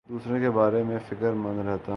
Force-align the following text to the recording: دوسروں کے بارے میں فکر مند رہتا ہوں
دوسروں 0.09 0.39
کے 0.39 0.49
بارے 0.49 0.83
میں 0.83 0.97
فکر 1.09 1.31
مند 1.33 1.59
رہتا 1.59 1.69
ہوں 1.73 1.89